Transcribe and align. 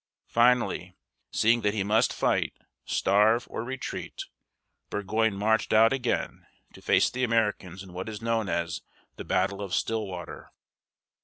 Finally, 0.29 0.95
seeing 1.31 1.61
that 1.61 1.75
he 1.75 1.83
must 1.83 2.11
fight, 2.11 2.53
starve, 2.85 3.45
or 3.51 3.63
retreat, 3.63 4.23
Burgoyne 4.89 5.35
marched 5.35 5.73
out 5.73 5.93
again, 5.93 6.47
to 6.73 6.81
face 6.81 7.11
the 7.11 7.23
Americans 7.23 7.83
in 7.83 7.93
what 7.93 8.09
is 8.09 8.19
known 8.19 8.49
as 8.49 8.81
the 9.17 9.23
battle 9.23 9.61
of 9.61 9.73
Still´wa 9.73 10.25
ter. 10.25 10.49